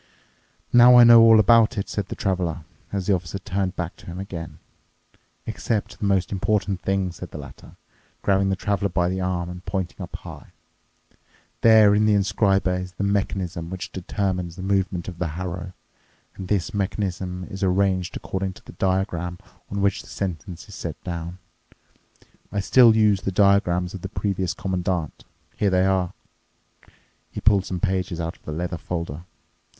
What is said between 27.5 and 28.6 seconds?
some pages out of the